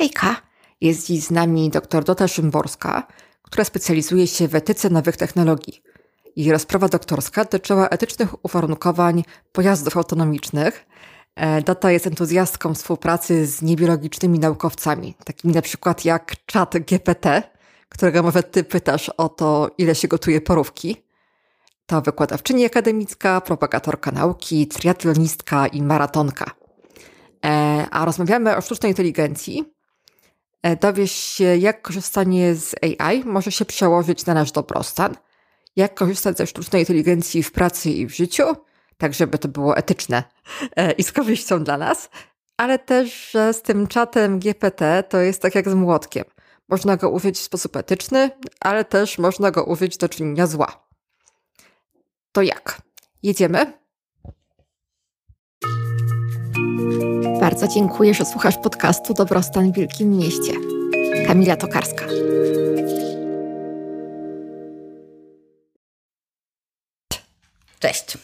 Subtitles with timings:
[0.00, 0.36] Hejka!
[0.80, 3.06] Jest dziś z nami dr Dota Szymborska,
[3.42, 5.82] która specjalizuje się w etyce nowych technologii.
[6.36, 10.86] Jej rozprawa doktorska dotyczyła etycznych uwarunkowań pojazdów autonomicznych.
[11.36, 17.42] E, Dota jest entuzjastką współpracy z niebiologicznymi naukowcami, takimi na przykład jak czat GPT,
[17.88, 20.96] którego nawet ty pytasz o to, ile się gotuje porówki.
[21.86, 26.50] To wykładowczyni akademicka, propagatorka nauki, triatlonistka i maratonka.
[27.44, 29.79] E, a rozmawiamy o sztucznej inteligencji,
[30.80, 35.14] dowiesz się, jak korzystanie z AI może się przełożyć na nasz dobrostan,
[35.76, 38.44] jak korzystać ze sztucznej inteligencji w pracy i w życiu,
[38.98, 40.24] tak żeby to było etyczne
[40.76, 42.10] e, i z korzyścią dla nas,
[42.56, 46.24] ale też, że z tym czatem GPT to jest tak jak z młotkiem.
[46.68, 48.30] Można go użyć w sposób etyczny,
[48.60, 50.88] ale też można go użyć do czynienia zła.
[52.32, 52.82] To jak?
[53.22, 53.79] Jedziemy?
[57.40, 60.52] Bardzo dziękuję, że słuchasz podcastu Dobrostan w Wielkim Mieście.
[61.26, 62.04] Kamila Tokarska.
[67.78, 68.18] Cześć.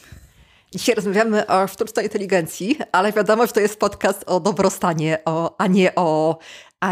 [0.71, 5.67] Dzisiaj rozmawiamy o sztucznej inteligencji, ale wiadomo, że to jest podcast o dobrostanie, o, a
[5.67, 6.37] nie o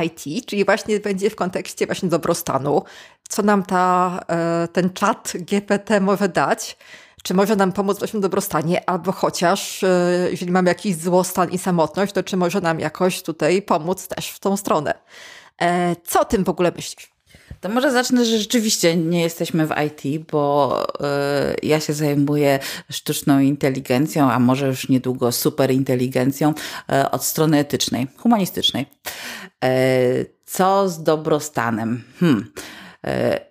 [0.05, 2.83] IT, czyli właśnie będzie w kontekście właśnie dobrostanu.
[3.29, 6.77] Co nam ta, e, ten czat GPT może dać?
[7.25, 11.57] Czy może nam pomóc w naszym dobrostanie, albo chociaż, e, jeżeli mamy jakiś złostan i
[11.57, 14.93] samotność, to czy może nam jakoś tutaj pomóc też w tą stronę.
[15.61, 17.15] E, co o tym w ogóle myślisz?
[17.61, 20.77] To może zacznę, że rzeczywiście nie jesteśmy w IT, bo
[21.63, 22.59] y, ja się zajmuję
[22.91, 28.85] sztuczną inteligencją, a może już niedługo superinteligencją y, od strony etycznej, humanistycznej.
[29.65, 32.03] Y, co z dobrostanem?
[32.19, 32.51] Hmm.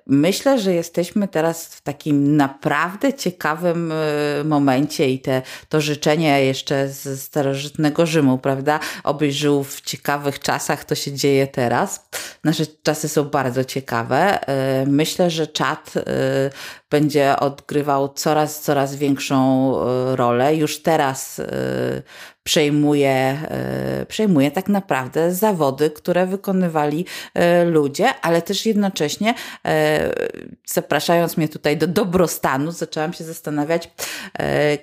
[0.06, 6.88] Myślę, że jesteśmy teraz w takim naprawdę ciekawym e, momencie i te, to życzenie jeszcze
[6.88, 8.80] z starożytnego Rzymu, prawda?
[9.04, 12.08] Obyś żył w ciekawych czasach, to się dzieje teraz.
[12.44, 14.48] Nasze czasy są bardzo ciekawe.
[14.48, 15.92] E, myślę, że czat
[16.90, 19.74] będzie odgrywał coraz, coraz większą
[20.14, 20.56] rolę.
[20.56, 21.40] Już teraz
[22.44, 23.38] przejmuje,
[24.08, 27.06] przejmuje tak naprawdę zawody, które wykonywali
[27.66, 29.34] ludzie, ale też jednocześnie
[30.66, 33.90] zapraszając mnie tutaj do dobrostanu, zaczęłam się zastanawiać,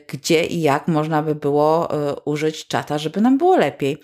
[0.07, 1.89] gdzie i jak można by było
[2.25, 3.97] użyć czata, żeby nam było lepiej.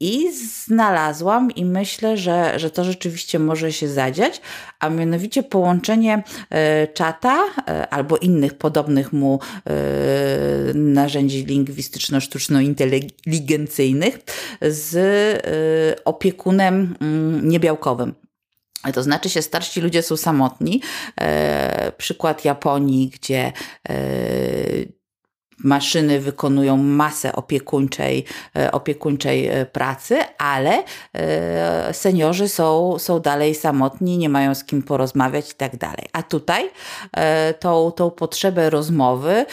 [0.00, 4.40] I znalazłam i myślę, że, że to rzeczywiście może się zadziać,
[4.80, 7.38] a mianowicie połączenie e, czata
[7.68, 9.70] e, albo innych podobnych mu e,
[10.74, 14.18] narzędzi lingwistyczno-sztuczno-inteligencyjnych
[14.60, 14.98] z
[16.04, 18.14] opiekunem mm, niebiałkowym.
[18.94, 20.82] To znaczy się, starsi ludzie są samotni.
[21.98, 23.52] przykład Japonii, gdzie
[25.64, 28.24] maszyny wykonują masę opiekuńczej,
[28.56, 34.82] e, opiekuńczej e, pracy, ale e, seniorzy są, są dalej samotni, nie mają z kim
[34.82, 36.08] porozmawiać i tak dalej.
[36.12, 36.70] A tutaj
[37.60, 39.46] tą, tą potrzebę rozmowy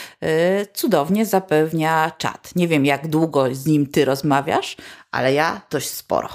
[0.73, 2.55] cudownie zapewnia czat.
[2.55, 4.77] Nie wiem, jak długo z nim ty rozmawiasz,
[5.11, 6.29] ale ja dość sporo.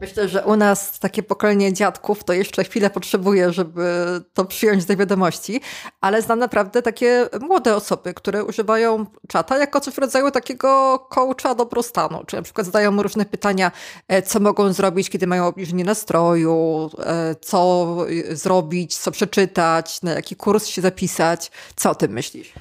[0.00, 4.96] Myślę, że u nas takie pokolenie dziadków to jeszcze chwilę potrzebuje, żeby to przyjąć do
[4.96, 5.60] wiadomości,
[6.00, 11.54] ale znam naprawdę takie młode osoby, które używają czata jako coś w rodzaju takiego coacha
[11.54, 13.72] dobrostanu, czy na przykład zadają różne pytania,
[14.08, 17.96] e, co mogą zrobić, kiedy mają obniżenie nastroju, e, co
[18.30, 21.50] zrobić, co przeczytać, na jaki kurs się zapisać.
[21.76, 22.52] Co o tym myślisz?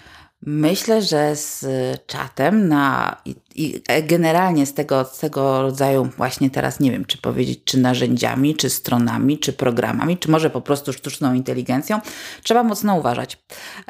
[0.42, 1.66] Myślę, że z
[2.08, 7.18] czatem na, i, i, generalnie z tego, z tego rodzaju, właśnie teraz nie wiem, czy
[7.18, 12.00] powiedzieć, czy narzędziami, czy stronami, czy programami, czy może po prostu sztuczną inteligencją,
[12.44, 13.38] trzeba mocno uważać.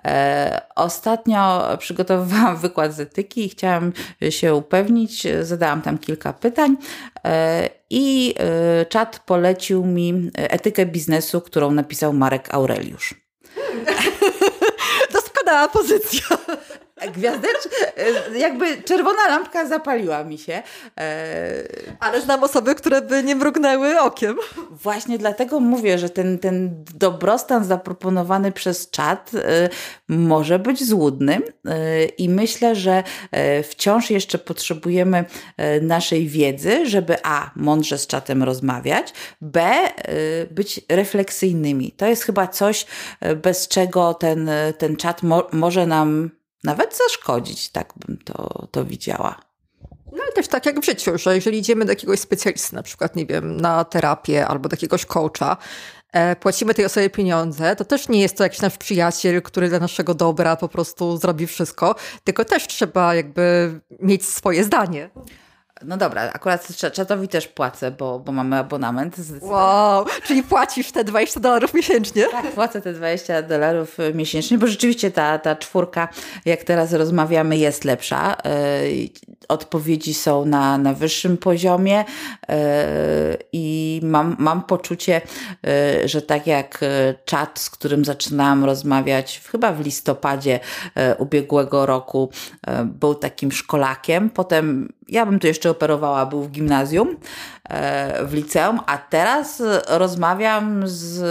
[0.06, 3.94] E, ostatnio przygotowywałam wykład z etyki i chciałam
[4.30, 6.78] się upewnić, zadałam tam kilka pytań.
[7.26, 13.26] E, I e, czat polecił mi etykę biznesu, którą napisał Marek Aureliusz.
[13.86, 14.15] Doskonała
[15.46, 16.84] da posizione.
[17.02, 20.64] E, jakby czerwona lampka zapaliła mi się.
[20.98, 21.64] E,
[22.00, 24.36] Ale znam osoby, które by nie mrugnęły okiem.
[24.72, 29.70] Właśnie dlatego mówię, że ten, ten dobrostan zaproponowany przez czat e,
[30.08, 31.42] może być złudny
[32.18, 33.03] i myślę, że
[33.64, 35.26] wciąż jeszcze potrzebujemy
[35.82, 37.52] naszej wiedzy, żeby a.
[37.56, 39.72] mądrze z czatem rozmawiać, b.
[40.52, 41.91] być refleksyjnymi.
[41.91, 42.86] To jest chyba coś,
[43.36, 46.30] bez czego ten, ten czat mo może nam
[46.66, 49.40] nawet zaszkodzić, tak bym to, to widziała.
[50.12, 53.16] No i też tak jak w życiu, że jeżeli idziemy do jakiegoś specjalisty, na przykład,
[53.16, 55.58] nie wiem, na terapię albo do jakiegoś coacha,
[56.12, 59.79] e, płacimy tej osobie pieniądze, to też nie jest to jakiś nasz przyjaciel, który dla
[59.79, 65.09] naszego dobra po prostu zrobi wszystko, tylko też trzeba jakby mieć swoje zdanie.
[65.84, 69.16] No dobra, akurat czatowi też płacę, bo, bo mamy abonament.
[69.42, 72.26] Wow, czyli płacisz te 20 dolarów miesięcznie?
[72.32, 76.08] Tak, płacę te 20 dolarów miesięcznie, bo rzeczywiście ta, ta czwórka,
[76.46, 78.38] jak teraz rozmawiamy, jest lepsza.
[78.46, 79.10] Yy,
[79.48, 82.06] odpowiedzi są na, na wyższym poziomie
[82.50, 82.56] yy,
[83.54, 85.22] i mam, mam poczucie,
[86.06, 86.80] że tak jak
[87.26, 90.60] czat, z którym zaczynałam rozmawiać chyba w listopadzie
[91.18, 92.30] ubiegłego roku,
[92.84, 97.17] był takim szkolakiem, potem ja bym tu jeszcze operowała, był w gimnazjum,
[97.69, 101.22] e, w liceum, a teraz rozmawiam z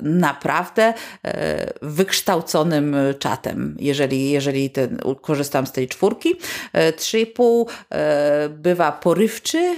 [0.00, 0.94] naprawdę
[1.24, 3.76] e, wykształconym czatem.
[3.80, 6.34] Jeżeli, jeżeli ten, korzystam z tej czwórki,
[6.74, 9.74] 3,5 e, bywa porywczy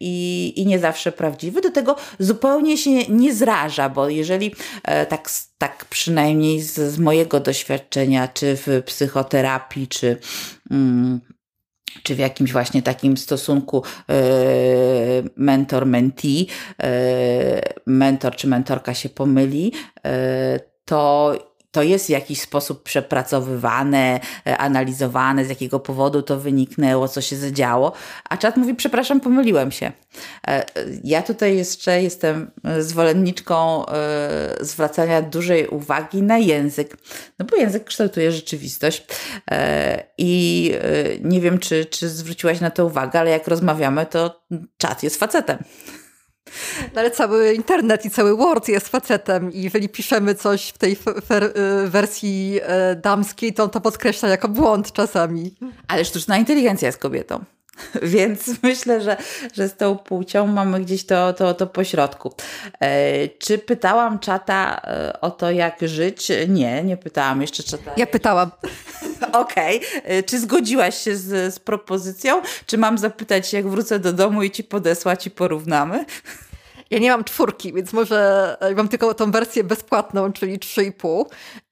[0.00, 1.60] i, i nie zawsze prawdziwy.
[1.60, 4.54] Do tego zupełnie się nie zraża, bo jeżeli
[5.08, 10.16] tak, tak przynajmniej z, z mojego doświadczenia, czy w psychoterapii, czy
[10.70, 11.20] mm,
[12.02, 14.14] czy w jakimś właśnie takim stosunku e,
[15.36, 16.46] mentor-mentee,
[16.82, 19.72] e, mentor czy mentorka się pomyli,
[20.04, 21.34] e, to
[21.70, 24.20] to jest w jakiś sposób przepracowywane,
[24.58, 27.92] analizowane, z jakiego powodu to wyniknęło, co się zadziało,
[28.28, 29.92] a czat mówi, przepraszam, pomyliłem się.
[31.04, 33.84] Ja tutaj jeszcze jestem zwolenniczką
[34.60, 36.96] zwracania dużej uwagi na język,
[37.38, 39.06] no bo język kształtuje rzeczywistość
[40.18, 40.72] i
[41.20, 44.40] nie wiem, czy, czy zwróciłaś na to uwagę, ale jak rozmawiamy, to
[44.78, 45.58] czat jest facetem.
[46.94, 50.92] No ale cały internet i cały Word jest facetem i jeżeli piszemy coś w tej
[50.92, 52.60] y, wersji
[52.92, 55.54] y, damskiej, to on to podkreśla jako błąd czasami.
[55.88, 57.44] Ale sztuczna inteligencja jest kobietą.
[58.02, 59.16] Więc myślę, że,
[59.52, 62.34] że z tą płcią mamy gdzieś to, to, to pośrodku.
[62.80, 66.28] E, czy pytałam czata e, o to, jak żyć?
[66.48, 67.92] Nie, nie pytałam jeszcze czata.
[67.96, 68.50] Ja pytałam.
[69.32, 69.76] Okej.
[69.76, 70.02] Okay.
[70.04, 72.42] E, czy zgodziłaś się z, z propozycją?
[72.66, 76.04] Czy mam zapytać, jak wrócę do domu i ci podesłać i porównamy?
[76.90, 81.24] Ja nie mam czwórki, więc może e, mam tylko tą wersję bezpłatną, czyli 3,5.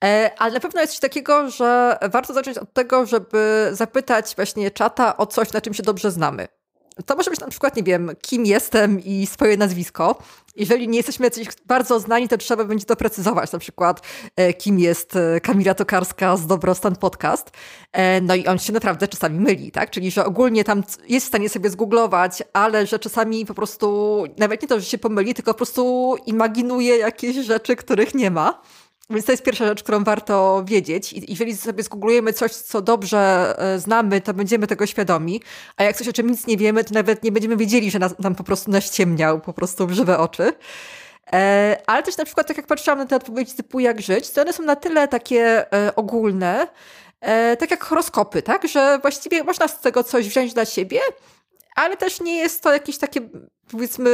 [0.04, 4.70] E, ale na pewno jest coś takiego, że warto zacząć od tego, żeby zapytać właśnie
[4.70, 6.57] czata o coś, na czym się dobrze znamy.
[7.06, 10.22] To może być na przykład, nie wiem, kim jestem i swoje nazwisko.
[10.56, 14.02] Jeżeli nie jesteśmy jacyś bardzo znani, to trzeba będzie doprecyzować, na przykład,
[14.36, 17.50] e, kim jest e, Kamila Tokarska z Dobrostan Podcast.
[17.92, 19.90] E, no i on się naprawdę czasami myli, tak?
[19.90, 24.62] Czyli, że ogólnie tam jest w stanie sobie zgooglować, ale że czasami po prostu, nawet
[24.62, 28.62] nie to, że się pomyli, tylko po prostu imaginuje jakieś rzeczy, których nie ma.
[29.10, 31.12] Więc to jest pierwsza rzecz, którą warto wiedzieć.
[31.12, 35.42] I jeżeli sobie zgooglujemy coś, co dobrze e, znamy, to będziemy tego świadomi,
[35.76, 38.34] a jak coś, o czym nic nie wiemy, to nawet nie będziemy wiedzieli, że nam
[38.34, 40.52] po prostu naściemniał po prostu w żywe oczy.
[41.32, 44.42] E, ale też na przykład, tak jak patrzyłam na te odpowiedzi typu jak żyć, to
[44.42, 46.66] one są na tyle takie e, ogólne,
[47.58, 48.68] tak jak horoskopy, tak?
[48.68, 51.00] Że właściwie można z tego coś wziąć dla siebie,
[51.76, 53.20] ale też nie jest to jakieś takie,
[53.70, 54.10] powiedzmy,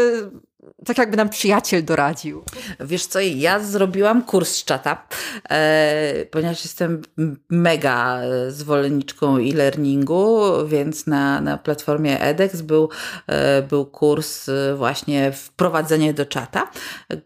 [0.84, 2.42] tak jakby nam przyjaciel doradził.
[2.80, 5.06] Wiesz co, ja zrobiłam kurs z czata,
[5.50, 7.02] e, ponieważ jestem
[7.50, 12.88] mega zwolenniczką e-learningu, więc na, na platformie edX był,
[13.26, 16.70] e, był kurs właśnie wprowadzenie do czata,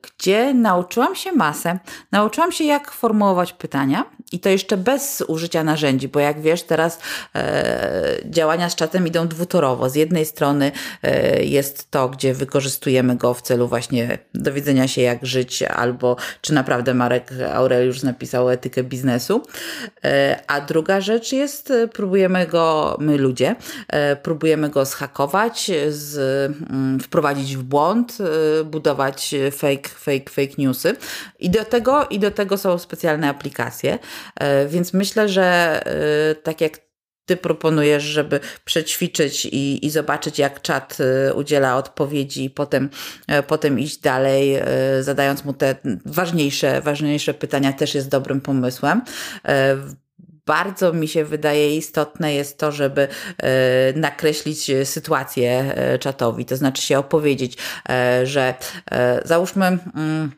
[0.02, 1.78] gdzie nauczyłam się masę.
[2.12, 6.98] Nauczyłam się jak formułować pytania i to jeszcze bez użycia narzędzi, bo jak wiesz, teraz
[7.34, 9.90] e, działania z czatem idą dwutorowo.
[9.90, 15.26] Z jednej strony e, jest to, gdzie wykorzystujemy go w celu właśnie dowiedzenia się, jak
[15.26, 19.42] żyć, albo czy naprawdę Marek Aureliusz napisał etykę biznesu.
[20.04, 23.56] E, a druga rzecz jest, e, próbujemy go, my ludzie,
[23.88, 26.16] e, próbujemy go zhakować, z,
[26.70, 28.18] mm, wprowadzić w błąd,
[28.64, 30.96] budować fake, fake, fake newsy.
[31.38, 33.98] I do tego, i do tego są specjalne aplikacje.
[34.68, 35.80] Więc myślę, że
[36.42, 36.87] tak jak
[37.28, 40.98] ty proponujesz, żeby przećwiczyć i, i zobaczyć, jak czat
[41.30, 42.90] y, udziela odpowiedzi, i potem,
[43.26, 44.64] e, potem iść dalej, e,
[45.00, 49.02] zadając mu te ważniejsze, ważniejsze pytania, też jest dobrym pomysłem
[49.44, 49.76] e,
[50.46, 53.08] bardzo mi się wydaje istotne jest to, żeby
[53.94, 57.56] nakreślić sytuację czatowi, to znaczy się opowiedzieć,
[58.24, 58.54] że
[59.24, 59.66] załóżmy.
[59.66, 60.32] Mm,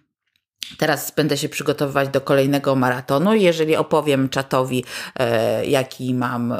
[0.78, 3.34] Teraz będę się przygotowywać do kolejnego maratonu.
[3.34, 4.84] Jeżeli opowiem czatowi,
[5.18, 6.58] e, jaki mam e,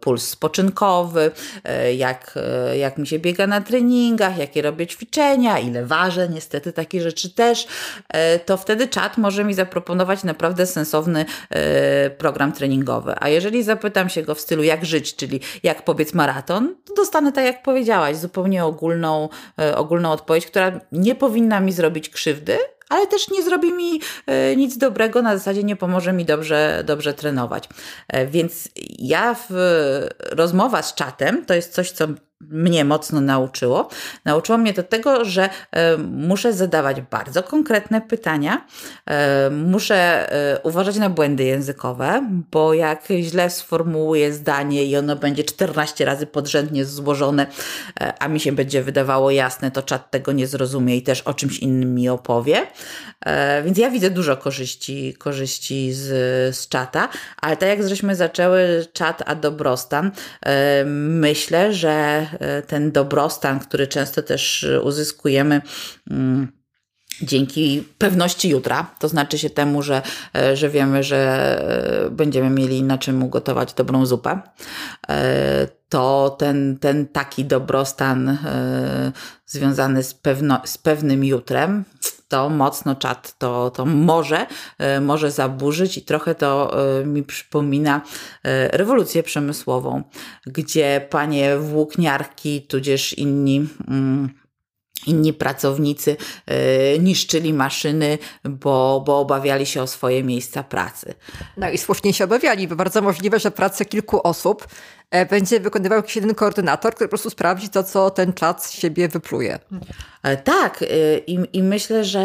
[0.00, 1.30] puls spoczynkowy,
[1.64, 2.38] e, jak,
[2.78, 7.66] jak mi się biega na treningach, jakie robię ćwiczenia, ile ważę, niestety takie rzeczy też,
[8.46, 11.24] to wtedy czat może mi zaproponować naprawdę sensowny
[12.18, 13.14] program treningowy.
[13.20, 17.32] A jeżeli zapytam się go w stylu jak żyć, czyli jak pobiec maraton, to dostanę
[17.32, 19.28] tak jak powiedziałaś, zupełnie ogólną,
[19.74, 22.58] ogólną odpowiedź, która nie powinna mi zrobić krzywdy,
[22.92, 27.14] ale też nie zrobi mi e, nic dobrego, na zasadzie nie pomoże mi dobrze, dobrze
[27.14, 27.68] trenować.
[28.08, 28.68] E, więc
[28.98, 29.54] ja w
[30.30, 32.06] rozmowa z czatem to jest coś, co
[32.50, 33.88] mnie mocno nauczyło?
[34.24, 38.66] Nauczyło mnie do tego, że e, muszę zadawać bardzo konkretne pytania,
[39.06, 45.44] e, muszę e, uważać na błędy językowe, bo jak źle sformułuję zdanie i ono będzie
[45.44, 47.46] 14 razy podrzędnie złożone,
[48.18, 51.58] a mi się będzie wydawało jasne, to czat tego nie zrozumie i też o czymś
[51.58, 52.66] innym mi opowie.
[53.64, 56.06] Więc ja widzę dużo korzyści, korzyści z,
[56.56, 57.08] z czata,
[57.40, 60.10] ale tak jak żeśmy zaczęły czat a dobrostan,
[60.96, 62.26] myślę, że
[62.66, 65.62] ten dobrostan, który często też uzyskujemy
[66.10, 66.52] mm,
[67.22, 70.02] dzięki pewności jutra, to znaczy się temu, że,
[70.36, 71.62] e, że wiemy, że
[72.10, 74.40] będziemy mieli na czym ugotować dobrą zupę,
[75.88, 78.38] to ten, ten taki dobrostan
[79.46, 81.84] związany z, pewno, z pewnym jutrem,
[82.32, 84.46] to mocno czat to, to może,
[84.78, 88.00] e, może zaburzyć i trochę to e, mi przypomina
[88.44, 90.02] e, rewolucję przemysłową,
[90.46, 93.66] gdzie panie włókniarki, tudzież inni.
[93.88, 94.42] Mm,
[95.06, 96.16] inni pracownicy
[97.00, 101.14] niszczyli maszyny, bo, bo obawiali się o swoje miejsca pracy.
[101.56, 104.66] No i słusznie się obawiali, bo bardzo możliwe, że pracę kilku osób
[105.30, 109.08] będzie wykonywał jakiś jeden koordynator, który po prostu sprawdzi to, co ten czat z siebie
[109.08, 109.58] wypluje.
[110.22, 110.86] E, tak, e,
[111.18, 112.22] i, i myślę, że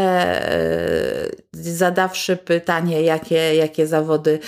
[1.53, 4.39] zadawszy pytanie, jakie, jakie zawody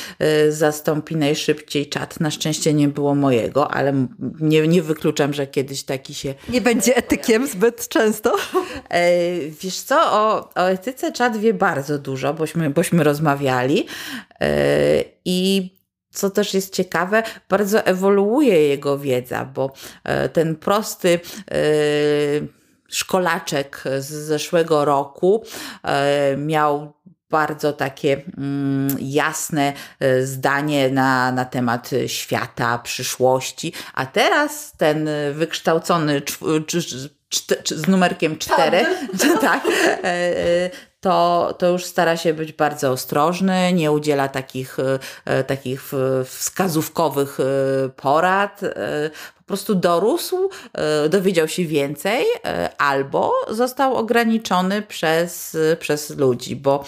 [0.50, 4.06] zastąpi najszybciej czat, na szczęście nie było mojego, ale
[4.40, 6.34] nie, nie wykluczam, że kiedyś taki się.
[6.50, 8.36] Nie będzie etykiem zbyt często.
[9.62, 13.86] Wiesz co, o, o etyce czat wie bardzo dużo, bośmy, bośmy rozmawiali.
[15.26, 15.79] I
[16.12, 19.74] co też jest ciekawe, bardzo ewoluuje jego wiedza, bo
[20.04, 21.20] e, ten prosty
[21.52, 21.56] e,
[22.88, 25.44] szkolaczek z zeszłego roku
[25.84, 27.00] e, miał
[27.30, 29.74] bardzo takie mm, jasne
[30.24, 36.22] zdanie na, na temat świata, przyszłości, a teraz ten wykształcony
[37.66, 38.86] z numerkiem 4,
[39.42, 39.68] tak,
[41.02, 44.78] to, to już stara się być bardzo ostrożny, nie udziela takich,
[45.26, 45.92] e, takich
[46.26, 48.64] wskazówkowych e, porad.
[48.64, 50.50] E, po prostu dorósł,
[51.10, 52.26] dowiedział się więcej,
[52.78, 56.84] albo został ograniczony przez, przez ludzi, bo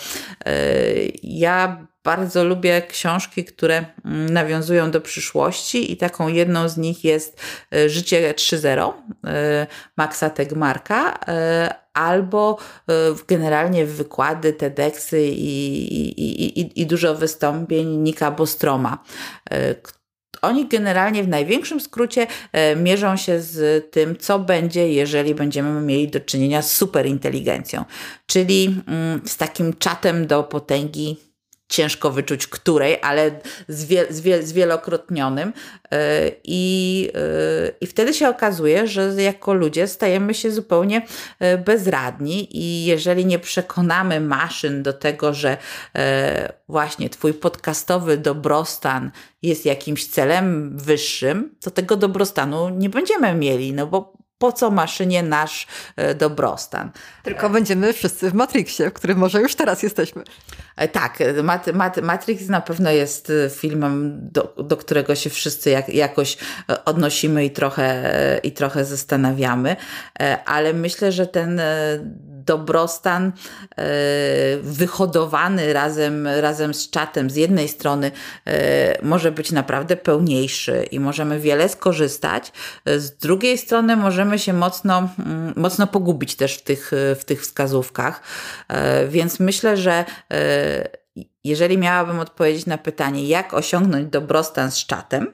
[1.24, 7.42] ja bardzo lubię książki, które mm, nawiązują do przyszłości i taką jedną z nich jest
[7.88, 8.94] Życie 3.0
[9.98, 11.20] Maxa Tegmarka,
[11.94, 12.58] albo
[12.90, 12.94] e,
[13.28, 19.04] generalnie wykłady, TEDxy i, i, i, i dużo wystąpień Nika Bostroma.
[19.52, 19.76] E,
[20.42, 26.08] oni generalnie w największym skrócie e, mierzą się z tym, co będzie, jeżeli będziemy mieli
[26.08, 27.86] do czynienia z superinteligencją,
[28.26, 31.31] czyli mm, z takim czatem do potęgi
[31.72, 33.32] ciężko wyczuć której, ale
[33.68, 35.54] zwie, zwie, zwielokrotnionym.
[35.92, 41.06] E, I, e, I wtedy się okazuje, że jako ludzie stajemy się zupełnie
[41.40, 45.58] e, bezradni, i jeżeli nie przekonamy maszyn do tego, że
[46.68, 49.12] właśnie Twój podcastowy dobrostan
[49.42, 55.24] jest jakimś celem wyższym, to tego dobrostanu nie będziemy mieli, no bo po co maszynie
[55.24, 55.68] nasz
[56.16, 56.92] dobrostan?
[57.24, 60.24] Tylko będziemy wszyscy w Matrixie, w którym może już teraz jesteśmy.
[60.76, 65.70] E, tak, Mat, Mat, Matrix na pewno jest e, filmem, do, do którego się wszyscy
[65.70, 66.38] jak, jakoś
[66.70, 68.12] e, odnosimy i trochę,
[68.44, 69.76] i trochę zastanawiamy,
[70.46, 71.62] ale myślę, że ten
[72.46, 73.32] dobrostan
[74.62, 77.30] wyhodowany razem, razem z czatem.
[77.30, 78.12] Z jednej strony
[79.02, 82.52] może być naprawdę pełniejszy i możemy wiele skorzystać,
[82.86, 88.22] z drugiej strony możemy się mocno, mm, mocno pogubić też w tych, w tych wskazówkach,
[89.08, 90.06] więc myślę, że
[91.44, 95.34] jeżeli miałabym odpowiedzieć na pytanie, jak osiągnąć dobrostan z czatem,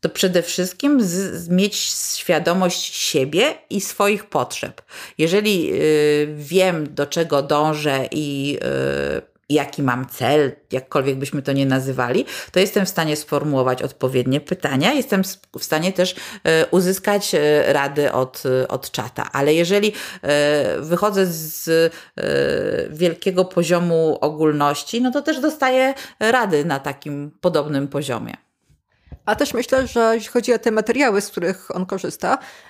[0.00, 1.76] to przede wszystkim z, mieć
[2.16, 4.82] świadomość siebie i swoich potrzeb.
[5.18, 8.58] Jeżeli y, wiem, do czego dążę i
[9.16, 14.40] y, jaki mam cel, jakkolwiek byśmy to nie nazywali, to jestem w stanie sformułować odpowiednie
[14.40, 15.22] pytania, jestem
[15.58, 16.14] w stanie też
[16.44, 19.28] e, uzyskać e, rady od, od czata.
[19.32, 19.92] Ale jeżeli
[20.22, 21.70] e, wychodzę z
[22.90, 28.34] wielkiego poziomu ogólności, no to też dostaję rady na takim podobnym poziomie.
[29.24, 32.69] A też myślę, że jeśli chodzi o te materiały, z których on korzysta, E,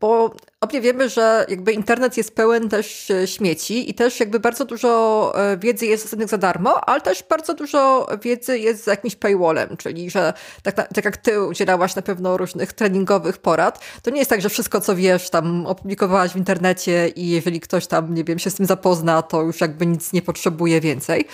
[0.00, 4.64] bo obie wiemy, że jakby internet jest pełen też e, śmieci i też jakby bardzo
[4.64, 9.16] dużo e, wiedzy jest dostępnych za darmo, ale też bardzo dużo wiedzy jest za jakimś
[9.16, 14.18] paywallem, czyli że tak, tak jak ty udzielałaś na pewno różnych treningowych porad, to nie
[14.18, 18.24] jest tak, że wszystko co wiesz tam opublikowałaś w internecie i jeżeli ktoś tam, nie
[18.24, 21.24] wiem, się z tym zapozna, to już jakby nic nie potrzebuje więcej.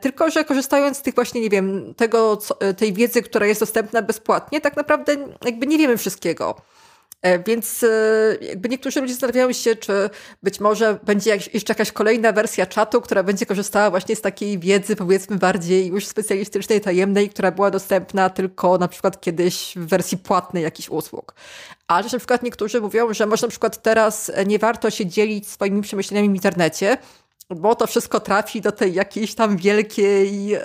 [0.00, 2.38] Tylko, że korzystając z tych właśnie, nie wiem, tego,
[2.76, 6.56] tej wiedzy, która jest dostępna bezpłatnie, tak naprawdę jakby nie wiemy wszystkiego.
[7.46, 7.84] Więc
[8.40, 10.10] jakby niektórzy ludzie zastanawiają się, czy
[10.42, 14.96] być może będzie jeszcze jakaś kolejna wersja czatu, która będzie korzystała właśnie z takiej wiedzy,
[14.96, 20.62] powiedzmy bardziej już specjalistycznej, tajemnej, która była dostępna tylko na przykład kiedyś w wersji płatnej
[20.62, 21.34] jakichś usług.
[21.88, 25.48] Ale też na przykład niektórzy mówią, że może na przykład teraz nie warto się dzielić
[25.48, 26.96] swoimi przemyśleniami w internecie,
[27.56, 30.60] bo to wszystko trafi do tej jakiejś tam wielkiej e,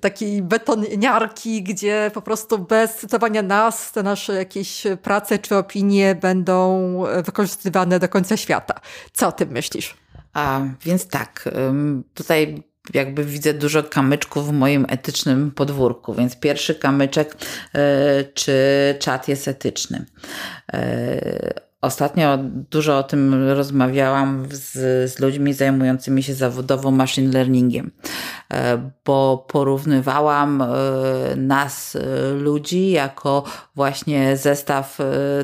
[0.00, 6.82] takiej betoniarki, gdzie po prostu bez cytowania nas te nasze jakieś prace czy opinie będą
[7.24, 8.80] wykorzystywane do końca świata.
[9.12, 9.96] Co o tym myślisz?
[10.32, 11.48] A, więc tak,
[12.14, 12.62] tutaj
[12.94, 16.14] jakby widzę dużo kamyczków w moim etycznym podwórku.
[16.14, 17.36] Więc pierwszy kamyczek,
[17.74, 18.54] e, czy
[19.00, 20.06] czat jest etyczny.
[21.82, 22.38] Ostatnio
[22.70, 24.72] dużo o tym rozmawiałam z,
[25.12, 27.90] z ludźmi zajmującymi się zawodowo machine learningiem,
[29.04, 30.66] bo porównywałam e,
[31.36, 33.44] nas, e, ludzi, jako
[33.74, 34.98] właśnie zestaw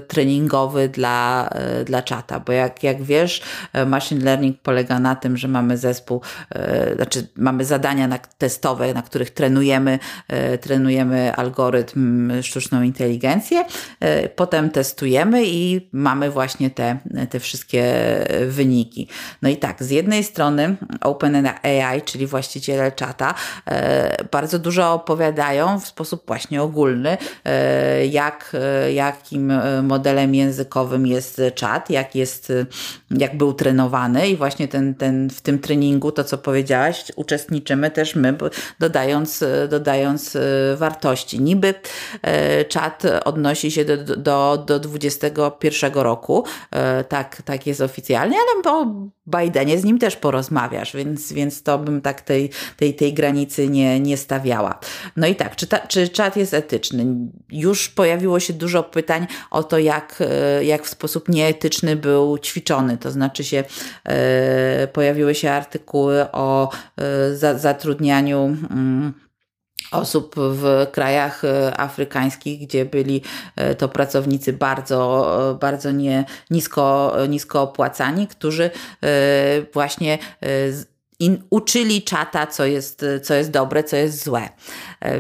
[0.09, 1.51] treningowy dla,
[1.85, 2.41] dla czata.
[2.41, 3.43] Bo jak, jak wiesz,
[3.87, 6.21] machine learning polega na tym, że mamy zespół,
[6.97, 9.99] znaczy mamy zadania testowe, na których trenujemy,
[10.61, 13.65] trenujemy algorytm, sztuczną inteligencję,
[14.37, 16.99] potem testujemy i mamy właśnie te,
[17.31, 17.95] te wszystkie
[18.49, 19.09] wyniki.
[19.43, 23.35] No i tak, z jednej strony OpenAI, czyli właściciele czata,
[23.67, 28.57] e, bardzo dużo opowiadają w sposób właśnie ogólny, e, jak,
[28.95, 29.53] jakim
[29.83, 32.53] modelem językowym jest czat, jak jest,
[33.11, 38.15] jak był trenowany i właśnie ten, ten, w tym treningu, to co powiedziałaś, uczestniczymy też
[38.15, 38.35] my,
[38.79, 40.41] dodając, dodając e,
[40.77, 41.41] wartości.
[41.41, 41.75] Niby
[42.69, 46.45] czat odnosi się do, do, do 21 roku.
[46.71, 48.87] E, tak, tak jest oficjalnie, ale po
[49.29, 54.01] Bidenie z nim też porozmawiasz, więc, więc to bym tak tej, tej, tej granicy nie,
[54.01, 54.79] nie stawiała.
[55.17, 57.07] No i tak, czy, ta, czy czat jest etyczny?
[57.51, 62.99] Już pojawiło się dużo pytań o to, jak, e, jak w sposób nieetyczny był ćwiczony.
[62.99, 63.65] To znaczy się
[64.05, 68.57] e, pojawiły się artykuły o e, za, zatrudnianiu.
[69.91, 73.23] Osób w krajach e, afrykańskich, gdzie byli
[73.57, 78.71] e, to pracownicy bardzo, e, bardzo nie, nisko, nisko opłacani, którzy
[79.75, 80.19] właśnie
[81.51, 84.49] uczyli czata, co jest, co jest dobre, co jest złe.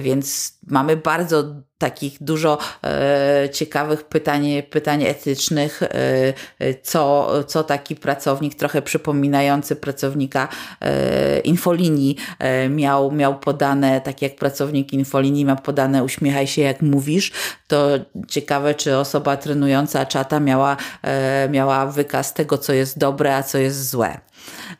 [0.00, 1.44] Więc mamy bardzo
[1.78, 10.48] takich dużo e, ciekawych pytań, pytań etycznych, e, co, co taki pracownik, trochę przypominający pracownika
[10.80, 16.82] e, infolinii, e, miał, miał podane, tak jak pracownik infolinii ma podane uśmiechaj się jak
[16.82, 17.32] mówisz,
[17.68, 17.88] to
[18.28, 23.58] ciekawe, czy osoba trenująca czata miała, e, miała wykaz tego, co jest dobre, a co
[23.58, 24.20] jest złe.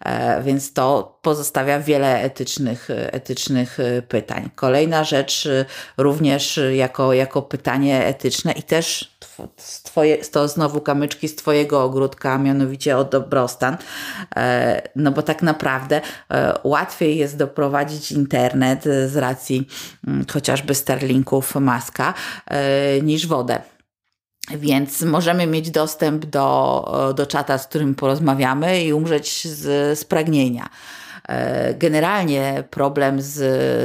[0.00, 3.78] E, więc to pozostawia wiele etycznych, etycznych
[4.09, 4.50] pytań.
[4.54, 5.48] Kolejna rzecz,
[5.96, 9.18] również jako, jako pytanie etyczne i też
[9.83, 13.76] twoje, to znowu kamyczki z Twojego ogródka, mianowicie o dobrostan.
[14.37, 16.00] E, no bo tak naprawdę
[16.31, 19.68] e, łatwiej jest doprowadzić internet z racji
[20.07, 22.14] mm, chociażby Starlinków Maska
[23.02, 23.62] niż wodę.
[24.56, 30.68] Więc możemy mieć dostęp do, do czata, z którym porozmawiamy i umrzeć z, z pragnienia.
[31.28, 33.34] E, generalnie problem z,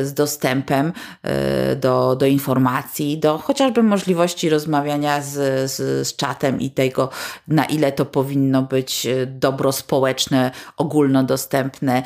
[0.08, 5.32] z dostępem e, do, do informacji, do chociażby możliwości rozmawiania z,
[5.72, 7.10] z, z czatem i tego,
[7.48, 12.04] na ile to powinno być e, dobro społeczne, ogólnodostępne,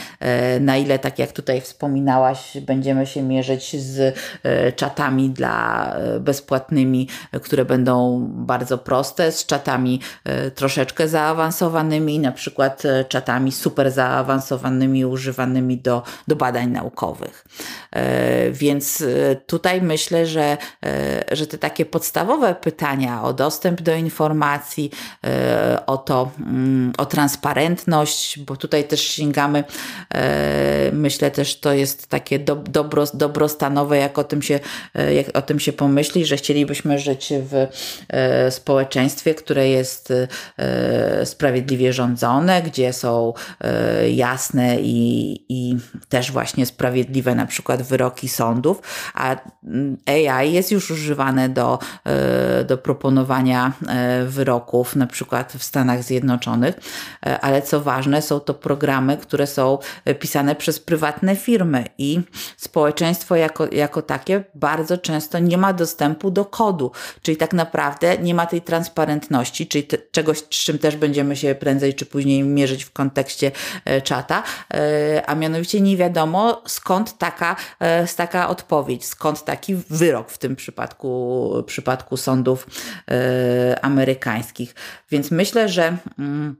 [0.59, 4.15] na ile, tak jak tutaj wspominałaś, będziemy się mierzyć z
[4.75, 7.07] czatami dla bezpłatnymi,
[7.41, 10.01] które będą bardzo proste, z czatami
[10.55, 17.45] troszeczkę zaawansowanymi, na przykład czatami super zaawansowanymi, używanymi do, do badań naukowych.
[17.91, 23.95] E, więc e, tutaj myślę, że, e, że te takie podstawowe pytania o dostęp do
[23.95, 24.91] informacji,
[25.87, 29.63] o to, mm, o transparentność, bo tutaj też sięgamy,
[30.91, 34.59] myślę też to jest takie do, dobro, dobrostanowe, jak o tym się,
[35.15, 37.67] jak o tym się pomyśli, że chcielibyśmy żyć w
[38.53, 40.13] społeczeństwie, które jest
[41.23, 43.33] sprawiedliwie rządzone, gdzie są
[44.09, 45.16] jasne i
[45.49, 45.77] i,
[46.09, 48.81] też właśnie sprawiedliwe na przykład wyroki sądów,
[49.13, 49.35] a
[50.05, 56.75] AI jest już używane do, e, do proponowania e, wyroków, na przykład w Stanach Zjednoczonych,
[57.41, 59.77] ale co ważne, są to programy, które są
[60.19, 62.19] pisane przez prywatne firmy i
[62.57, 68.33] społeczeństwo jako, jako takie bardzo często nie ma dostępu do kodu, czyli tak naprawdę nie
[68.33, 72.83] ma tej transparentności, czyli te, czegoś, z czym też będziemy się prędzej czy później mierzyć
[72.83, 73.51] w kontekście
[74.03, 74.43] czata,
[75.25, 77.55] a mianowicie nie wiadomo skąd taka,
[78.17, 82.67] taka odpowiedź, skąd taki wyrok w tym przypadku, przypadku sądów
[83.11, 84.75] e, amerykańskich.
[85.11, 86.55] Więc myślę, że mm,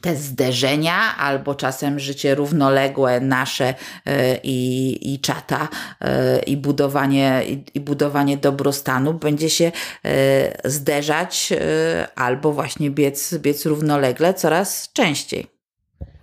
[0.00, 3.74] te zderzenia, albo czasem życie równoległe nasze
[4.06, 5.68] e, i, i czata,
[6.00, 9.72] e, i budowanie, i, i budowanie dobrostanu będzie się
[10.64, 11.52] zderzać,
[12.16, 15.46] albo właśnie biec, biec równolegle coraz częściej.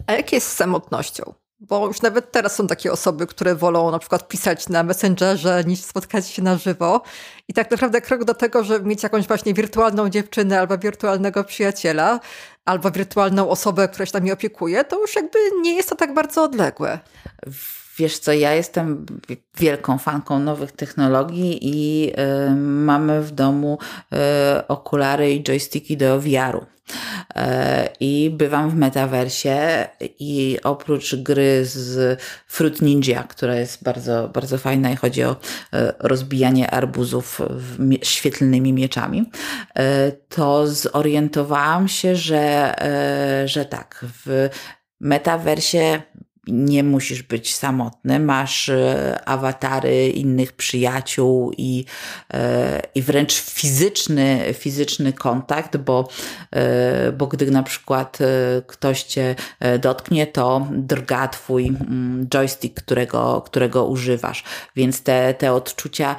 [0.07, 1.33] A jak jest z samotnością?
[1.59, 5.79] Bo już nawet teraz są takie osoby, które wolą na przykład pisać na Messengerze niż
[5.79, 7.01] spotkać się na żywo.
[7.47, 12.19] I tak naprawdę krok do tego, żeby mieć jakąś właśnie wirtualną dziewczynę albo wirtualnego przyjaciela,
[12.65, 16.43] albo wirtualną osobę, która się nami opiekuje, to już jakby nie jest to tak bardzo
[16.43, 16.99] odległe.
[17.97, 19.05] Wiesz co, ja jestem
[19.57, 22.11] wielką fanką nowych technologii i
[22.49, 23.77] y, mamy w domu
[24.13, 26.65] y, okulary i joysticki do VR-u.
[27.37, 29.87] E, I bywam w metaversie
[30.19, 35.35] i oprócz gry z Fruit Ninja, która jest bardzo, bardzo fajna i chodzi o
[35.73, 37.41] e, rozbijanie arbuzów
[38.03, 39.31] świetlnymi mieczami,
[39.75, 42.75] e, to zorientowałam się, że,
[43.45, 44.49] że tak, w
[44.99, 46.01] metaversie
[46.47, 51.85] nie musisz być samotny, masz e, awatary innych przyjaciół i,
[52.33, 56.09] e, i wręcz fizyczny, fizyczny kontakt, bo,
[56.51, 58.17] e, bo gdy na przykład
[58.67, 59.35] ktoś cię
[59.79, 64.43] dotknie, to drga twój mm, joystick, którego, którego używasz.
[64.75, 66.15] Więc te, te odczucia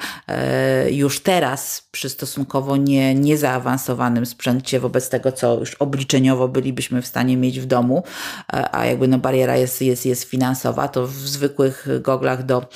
[0.91, 7.37] już teraz przy stosunkowo nie, niezaawansowanym sprzęcie wobec tego, co już obliczeniowo bylibyśmy w stanie
[7.37, 8.03] mieć w domu,
[8.71, 12.67] a jakby no bariera jest, jest, jest jest finansowa, to w zwykłych goglach do,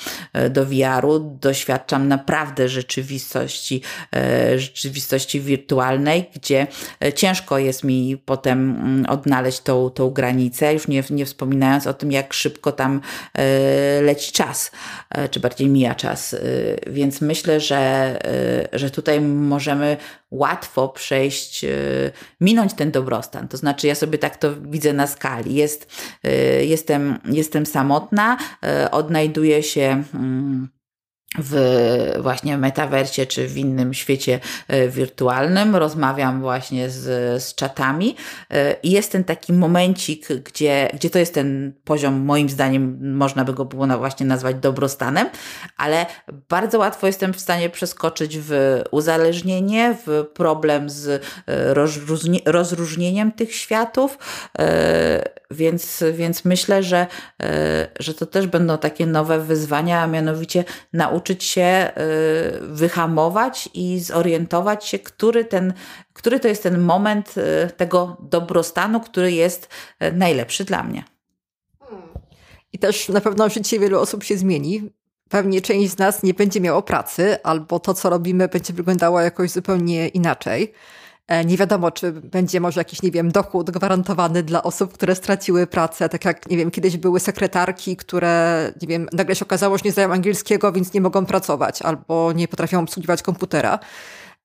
[0.50, 3.82] do VR-u doświadczam naprawdę rzeczywistości,
[4.16, 6.66] e, rzeczywistości wirtualnej, gdzie
[7.04, 11.94] e, ciężko jest mi potem mm, odnaleźć tą, tą granicę, już nie, nie wspominając o
[11.94, 13.00] tym, jak szybko tam
[13.34, 14.70] e, leci czas,
[15.30, 16.36] czy bardziej mija czas.
[16.86, 18.18] Więc myślę, że,
[18.72, 19.96] że tutaj możemy
[20.30, 21.64] łatwo przejść,
[22.40, 23.48] minąć ten dobrostan.
[23.48, 25.54] To znaczy, ja sobie tak to widzę na skali.
[25.54, 25.86] Jest,
[26.60, 30.68] jestem, jestem samotna, e, odnajduję się mm,
[31.38, 37.02] w właśnie metaversie czy w innym świecie e, wirtualnym, rozmawiam właśnie z,
[37.42, 38.16] z czatami.
[38.50, 43.44] E, i jest ten taki momencik, gdzie, gdzie to jest ten poziom, moim zdaniem można
[43.44, 45.28] by go było właśnie nazwać dobrostanem,
[45.76, 46.06] ale
[46.48, 51.24] bardzo łatwo jestem w stanie przeskoczyć w uzależnienie, w problem z
[52.44, 54.18] rozróżnieniem tych światów,
[55.54, 57.06] więc, więc myślę, że,
[57.42, 60.64] e, że to też będą takie nowe wyzwania, a mianowicie
[61.24, 61.92] nauczyć się e,
[62.60, 65.72] wyhamować i zorientować się, który, ten,
[66.12, 69.68] który to jest ten moment e, tego dobrostanu, który jest
[70.12, 71.04] najlepszy dla mnie.
[72.72, 74.90] I też na pewno życie wielu osób się zmieni.
[75.28, 79.50] Pewnie część z nas nie będzie miało pracy, albo to, co robimy, będzie wyglądało jakoś
[79.50, 80.72] zupełnie inaczej.
[81.28, 85.66] E, nie wiadomo, czy będzie może jakiś, nie wiem, dochód gwarantowany dla osób, które straciły
[85.66, 89.82] pracę, tak jak, nie wiem, kiedyś były sekretarki, które, nie wiem, nagle się okazało, że
[89.84, 93.78] nie znają angielskiego, więc nie mogą pracować albo nie potrafią obsługiwać komputera.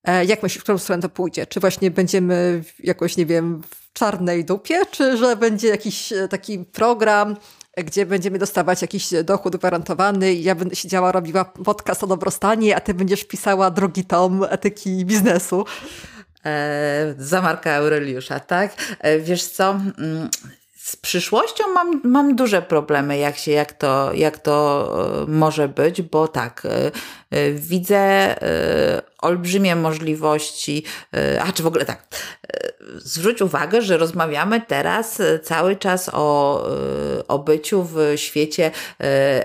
[0.04, 1.46] E, jak myślisz, w którą stronę to pójdzie?
[1.46, 6.58] Czy właśnie będziemy jakoś, nie wiem, w czarnej dupie, czy że będzie jakiś e, taki
[6.58, 7.36] program,
[7.76, 12.94] gdzie będziemy dostawać jakiś dochód gwarantowany ja będę siedziała, robiła podcast o dobrostanie, a ty
[12.94, 15.64] będziesz pisała drugi tom etyki biznesu.
[16.46, 18.72] E, za Marka Aureliusza, tak?
[19.00, 19.70] E, wiesz co?
[19.70, 20.30] Mm,
[20.76, 24.88] z przyszłością mam, mam duże problemy, jak, się, jak, to, jak to
[25.22, 26.66] e, może być, bo tak,
[27.54, 28.34] widzę
[29.18, 30.84] olbrzymie możliwości,
[31.40, 32.06] a czy w ogóle tak,
[32.96, 36.64] zwróć uwagę, że rozmawiamy teraz cały czas o,
[37.28, 38.70] o byciu w świecie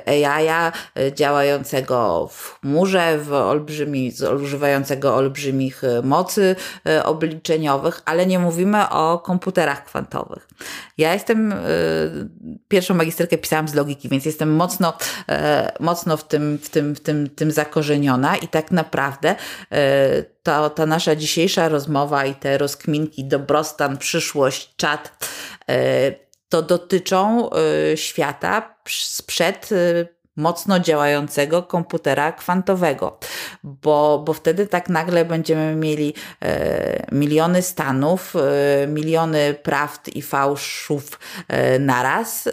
[0.06, 0.72] AI
[1.12, 4.12] działającego w chmurze, w olbrzymi,
[4.44, 6.56] używającego olbrzymich mocy
[7.04, 10.48] obliczeniowych, ale nie mówimy o komputerach kwantowych.
[10.98, 11.54] Ja jestem,
[12.68, 14.98] pierwszą magisterkę pisałam z logiki, więc jestem mocno,
[15.80, 19.36] mocno w tym, w tym, w tym, tym zakorzeniona i tak naprawdę
[20.44, 25.28] ta, ta nasza dzisiejsza rozmowa i te rozkminki, dobrostan, przyszłość, czat,
[25.70, 26.12] e,
[26.50, 29.70] to dotyczą e, świata sprzed
[30.36, 33.20] mocno działającego komputera kwantowego,
[33.64, 41.20] bo, bo wtedy tak nagle będziemy mieli e, miliony stanów, e, miliony prawd i fałszów
[41.48, 42.52] e, naraz e,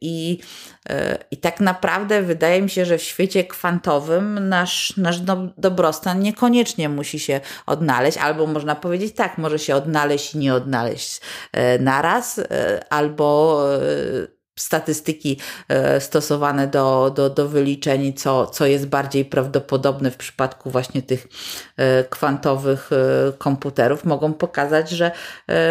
[0.00, 0.40] i
[0.88, 5.20] e, i tak naprawdę wydaje mi się, że w świecie kwantowym nasz, nasz
[5.58, 11.20] dobrostan niekoniecznie musi się odnaleźć, albo można powiedzieć tak, może się odnaleźć i nie odnaleźć
[11.52, 12.40] e, naraz,
[12.90, 13.60] albo
[14.56, 15.38] statystyki
[15.68, 21.26] e, stosowane do, do, do wyliczeń, co, co jest bardziej prawdopodobne w przypadku właśnie tych
[21.76, 25.10] e, kwantowych e, komputerów, mogą pokazać, że,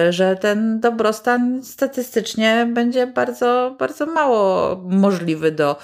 [0.09, 5.75] że ten dobrostan statystycznie będzie bardzo, bardzo mało możliwy do,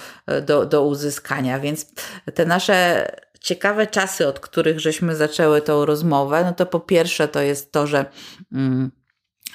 [0.46, 1.60] do, do uzyskania.
[1.60, 1.86] Więc
[2.34, 3.08] te nasze
[3.40, 7.86] ciekawe czasy, od których żeśmy zaczęły tą rozmowę, no to po pierwsze to jest to,
[7.86, 8.04] że.
[8.52, 8.90] Mm,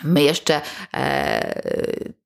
[0.04, 0.62] My jeszcze,
[0.94, 1.62] e,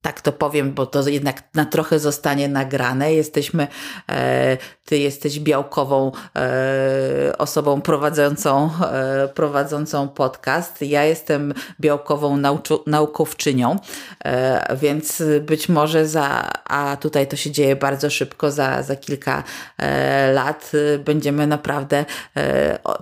[0.02, 3.14] tak to powiem, bo to jednak na trochę zostanie nagrane.
[3.14, 3.66] Jesteśmy,
[4.10, 10.82] e, ty jesteś białkową e, osobą prowadzącą, e, prowadzącą podcast.
[10.82, 13.76] Ja jestem białkową nauczu, naukowczynią,
[14.24, 19.44] e, więc być może za, a tutaj to się dzieje bardzo szybko, za, za kilka
[19.78, 20.72] e, lat
[21.04, 22.04] będziemy naprawdę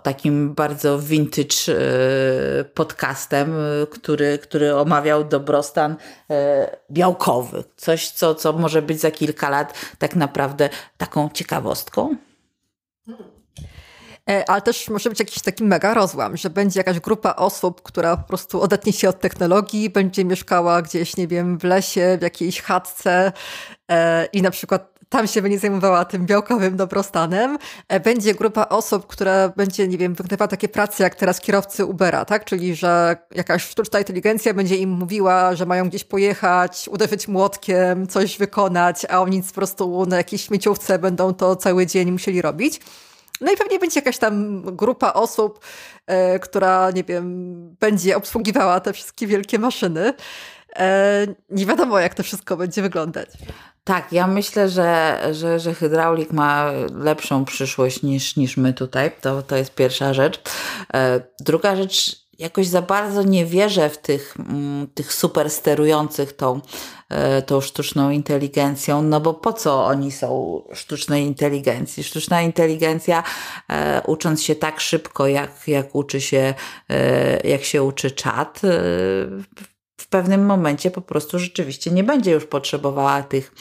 [0.02, 1.56] takim bardzo vintage
[2.74, 3.54] podcastem,
[3.90, 5.96] który, który który omawiał dobrostan
[6.30, 7.64] e, białkowy.
[7.76, 12.16] Coś, co, co może być za kilka lat tak naprawdę taką ciekawostką.
[14.30, 18.16] E, ale też może być jakiś taki mega rozłam, że będzie jakaś grupa osób, która
[18.16, 22.62] po prostu odetnie się od technologii, będzie mieszkała gdzieś, nie wiem, w lesie, w jakiejś
[22.62, 23.32] chatce
[23.90, 27.58] e, i na przykład tam się będzie zajmowała tym białkowym dobrostanem.
[27.88, 32.24] E, będzie grupa osób, która będzie, nie wiem, wykonywała takie prace jak teraz kierowcy Ubera,
[32.24, 32.44] tak?
[32.44, 38.38] Czyli, że jakaś sztuczna inteligencja będzie im mówiła, że mają gdzieś pojechać, uderzyć młotkiem, coś
[38.38, 42.80] wykonać, a oni po prostu na jakiejś śmieciówce będą to cały dzień musieli robić.
[43.40, 45.64] No i pewnie będzie jakaś tam grupa osób,
[46.06, 50.14] e, która, nie wiem, będzie obsługiwała te wszystkie wielkie maszyny.
[50.76, 53.28] E, nie wiadomo, jak to wszystko będzie wyglądać.
[53.84, 59.10] Tak, ja myślę, że, że, że hydraulik ma lepszą przyszłość niż, niż my tutaj.
[59.20, 60.42] To, to jest pierwsza rzecz.
[60.94, 66.60] E, druga rzecz, jakoś za bardzo nie wierzę w tych, mm, tych super sterujących tą,
[67.08, 72.04] e, tą sztuczną inteligencją, no bo po co oni są sztucznej inteligencji?
[72.04, 73.22] Sztuczna inteligencja,
[73.68, 76.54] e, ucząc się tak szybko, jak, jak uczy się,
[77.44, 78.60] jak się uczy czat,
[80.10, 83.54] pewnym momencie po prostu rzeczywiście nie będzie już potrzebowała tych,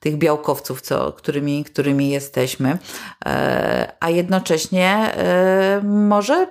[0.00, 2.78] tych białkowców, co, którymi, którymi jesteśmy,
[3.26, 6.46] e, a jednocześnie e, może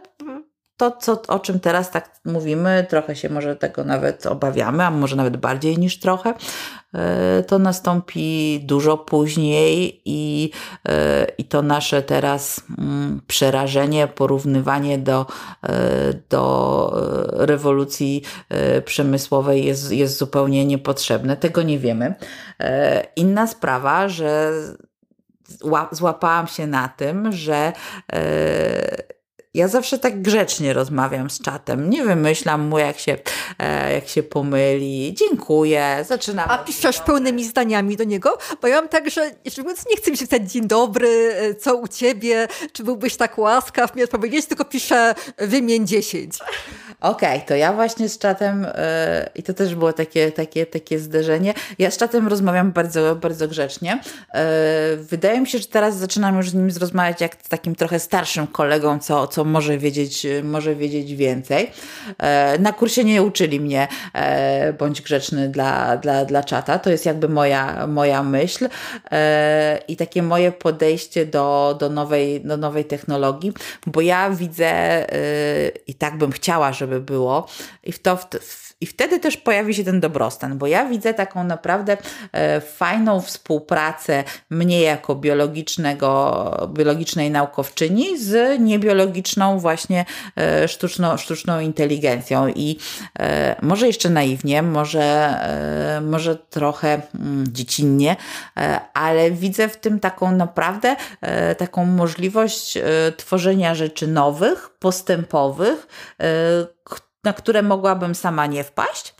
[0.78, 5.16] to, co, o czym teraz tak mówimy, trochę się może tego nawet obawiamy, a może
[5.16, 6.34] nawet bardziej niż trochę,
[7.48, 10.52] to nastąpi dużo później i,
[10.88, 15.26] e, i to nasze teraz mm, przerażenie, porównywanie do,
[15.64, 15.74] e,
[16.30, 16.56] do
[17.32, 18.24] rewolucji
[18.86, 21.38] przemysłowej jest, jest zupełnie niepotrzebne.
[21.38, 22.16] Tego nie wiemy.
[23.16, 24.52] Inna sprawa, że
[25.92, 27.74] złapałam się na tym, że
[29.56, 31.90] ja zawsze tak grzecznie rozmawiam z czatem.
[31.90, 33.18] Nie wymyślam mu, jak się,
[33.60, 35.16] e, jak się pomyli.
[35.18, 36.06] Dziękuję.
[36.08, 36.50] Zaczynam.
[36.50, 38.38] A piszesz pełnymi zdaniami do niego?
[38.62, 41.76] Bo ja mam tak, że mówiąc, nie chcę mi się pisać dzień dobry, e, co
[41.76, 46.40] u ciebie, czy byłbyś tak łaskaw mi odpowiedzieć, tylko piszę wymień 10.
[47.02, 48.70] Okej, okay, to ja właśnie z czatem yy,
[49.36, 51.54] i to też było takie, takie, takie zderzenie.
[51.80, 54.00] Ja z czatem rozmawiam bardzo, bardzo grzecznie.
[54.34, 54.40] Yy,
[54.98, 58.48] wydaje mi się, że teraz zaczynam już z nim rozmawiać jak z takim trochę starszym
[58.48, 61.72] kolegą, co, co może wiedzieć, może wiedzieć więcej.
[62.08, 63.88] Yy, na kursie nie uczyli mnie
[64.80, 66.80] bądź grzeczny dla, dla, dla czata.
[66.80, 68.70] To jest jakby moja, moja myśl
[69.88, 73.54] i takie moje podejście do, do, nowej, do nowej technologii,
[73.88, 75.06] bo ja widzę
[75.88, 77.48] i tak bym chciała, żeby żeby było.
[77.84, 81.44] I, w to, w, I wtedy też pojawi się ten dobrostan, bo ja widzę taką
[81.44, 81.98] naprawdę
[82.32, 90.06] e, fajną współpracę mnie jako biologicznego, biologicznej naukowczyni z niebiologiczną właśnie
[90.38, 92.48] e, sztuczną, sztuczną inteligencją.
[92.48, 92.80] I
[93.20, 95.36] e, może jeszcze naiwnie, może,
[96.02, 98.16] może trochę mm, dziecinnie,
[98.94, 100.96] ale widzę w tym taką naprawdę
[101.58, 102.78] taką możliwość
[103.18, 105.88] tworzenia rzeczy nowych, postępowych,
[107.26, 109.16] na które mogłabym sama nie wpaść,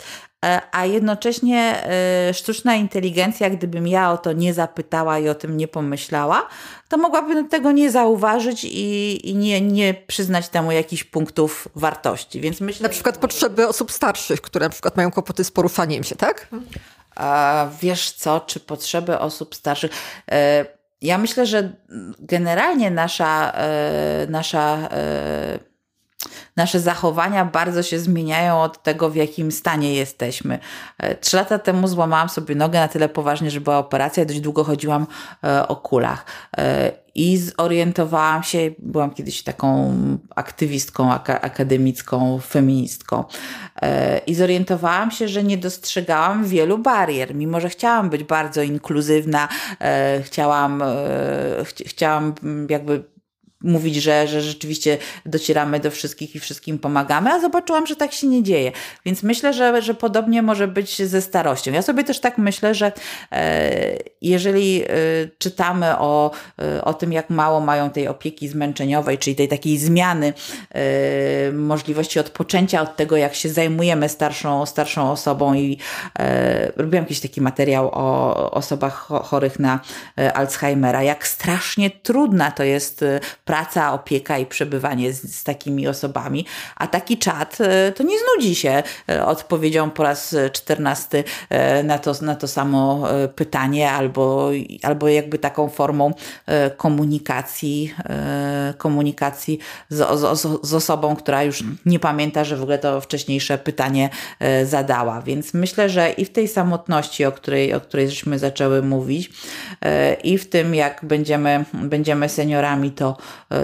[0.46, 1.84] e, a jednocześnie
[2.30, 6.48] e, sztuczna inteligencja, gdybym ja o to nie zapytała i o tym nie pomyślała,
[6.90, 12.42] to mogłabym tego nie zauważyć i, i nie, nie przyznać temu jakichś punktów wartości.
[12.42, 16.16] Więc myślę, na przykład potrzeby osób starszych, które na przykład mają kłopoty z poruszaniem się,
[16.16, 16.48] tak?
[17.16, 19.92] A wiesz co, czy potrzeby osób starszych.
[20.32, 20.66] E,
[21.02, 21.72] ja myślę, że
[22.20, 23.54] generalnie nasza,
[24.30, 24.90] nasza
[26.56, 30.60] nasze zachowania bardzo się zmieniają od tego, w jakim stanie jesteśmy.
[30.98, 34.64] E, trzy lata temu złamałam sobie nogę na tyle poważnie, że była operacja, dość długo
[34.64, 35.08] chodziłam
[35.44, 36.26] e, o kulach.
[36.58, 39.94] E, I zorientowałam się, byłam kiedyś taką
[40.36, 43.24] aktywistką akademicką, feministką,
[44.28, 49.48] i zorientowałam się, że nie dostrzegałam wielu barier, mimo że chciałam być bardzo inkluzywna,
[50.24, 50.84] chciałam,
[51.86, 52.34] chciałam
[52.70, 53.04] jakby
[53.66, 58.28] mówić, że, że rzeczywiście docieramy do wszystkich i wszystkim pomagamy, a zobaczyłam, że tak się
[58.28, 58.72] nie dzieje.
[59.06, 61.72] Więc myślę, że, że podobnie może być ze starością.
[61.72, 62.92] Ja sobie też tak myślę, że
[63.32, 64.88] e, jeżeli e,
[65.38, 70.34] czytamy o, e, o tym, jak mało mają tej opieki zmęczeniowej, czyli tej takiej zmiany
[71.54, 75.78] możliwości odpoczęcia od tego, jak się zajmujemy starszą, starszą osobą i
[76.76, 79.80] robiłam jakiś taki materiał o osobach chorych na
[80.34, 83.06] Alzheimera, jak strasznie trudna to jest
[83.46, 88.16] praca praca, opieka i przebywanie z, z takimi osobami, a taki czat e, to nie
[88.20, 94.50] znudzi się e, odpowiedzią po raz czternasty e, na to, na to samo pytanie albo,
[94.84, 96.14] albo jakby taką formą
[96.78, 97.94] komunikacji,
[98.78, 104.10] komunikacji z, z, z osobą, która już nie pamięta, że w ogóle to wcześniejsze pytanie
[104.64, 105.22] zadała.
[105.22, 109.32] Więc myślę, że i w tej samotności, o której, o której żeśmy zaczęły mówić,
[110.24, 113.18] i w tym, jak będziemy, będziemy seniorami, to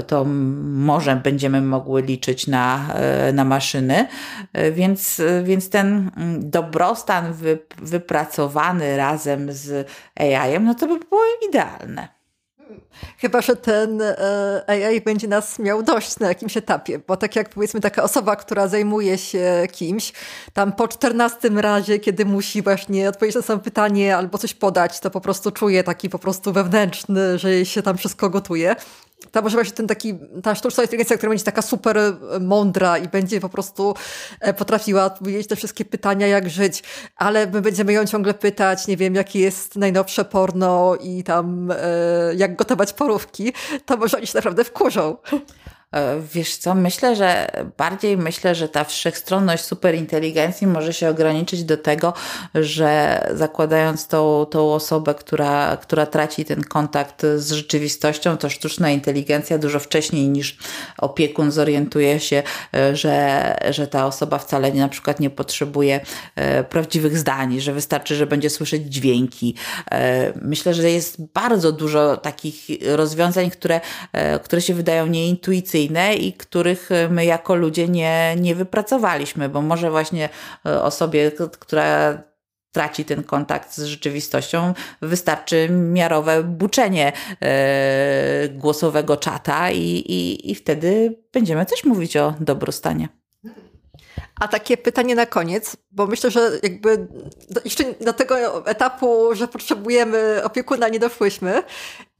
[0.08, 0.26] to
[0.64, 4.08] może będziemy mogły liczyć na, e, na maszyny.
[4.54, 7.34] E, więc, więc ten mm, dobrostan
[7.82, 12.22] wypracowany razem z AI-em, no to by było idealne.
[13.18, 14.02] Chyba, że ten
[14.68, 18.68] AI będzie nas miał dość na jakimś etapie, bo tak jak powiedzmy taka osoba, która
[18.68, 20.14] zajmuje się kimś,
[20.54, 25.12] tam po czternastym razie, kiedy musi właśnie odpowiedzieć na samo pytanie albo coś podać, to
[25.12, 28.76] po prostu czuje taki po prostu wewnętrzny, że się tam wszystko gotuje
[29.32, 33.08] ta może właśnie ten taki, ta sztuczna inteligencja, która będzie taka super e, mądra i
[33.08, 33.96] będzie po prostu
[34.40, 36.84] e, potrafiła odpowiedzieć te wszystkie pytania, jak żyć,
[37.16, 41.76] ale my będziemy ją ciągle pytać, nie wiem, jakie jest najnowsze porno i tam e,
[42.36, 43.54] jak gotować porówki,
[43.86, 45.18] to może oni się naprawdę wkurzą.
[45.96, 51.78] E, wiesz co, myślę, że bardziej myślę, że ta wszechstronność superinteligencji może się ograniczyć do
[51.78, 52.14] tego,
[52.56, 59.58] że zakładając tą, tą osobę, która, która traci ten kontakt z rzeczywistością, to sztuczna inteligencja
[59.58, 60.58] dużo wcześniej niż
[60.98, 66.00] opiekun zorientuje się, e, że, że ta osoba wcale nie, na przykład nie potrzebuje
[66.36, 69.56] e, prawdziwych zdań, że wystarczy, że będzie słyszeć dźwięki.
[70.42, 73.82] Myślę, że jest bardzo dużo takich rozwiązań, które,
[74.44, 75.81] które się wydają nieintuicyjne,
[76.16, 80.30] i których my jako ludzie nie, nie wypracowaliśmy, bo może właśnie
[80.66, 82.24] e, osobie, która
[82.72, 91.20] traci ten kontakt z rzeczywistością, wystarczy miarowe buczenie e, głosowego czata i, i, i wtedy
[91.34, 93.21] będziemy też mówić o dobrostanie.
[94.40, 97.08] A takie pytanie na koniec, bo myślę, że jakby
[97.66, 101.64] jeszcze do tego etapu, że potrzebujemy opiekuna nie doszłyśmy,